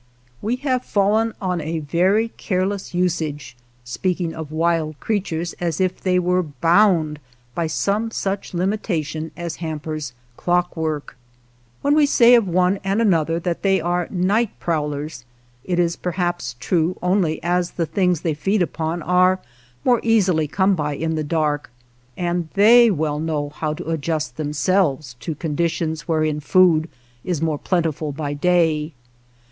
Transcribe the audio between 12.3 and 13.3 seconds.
of one and an 29 WATER